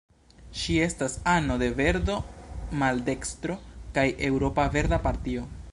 [0.61, 3.61] Ŝi estas ano de Verdo-Maldekstro
[3.99, 5.51] kaj Eŭropa Verda Partio.